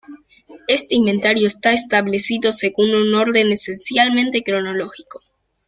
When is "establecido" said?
1.73-2.51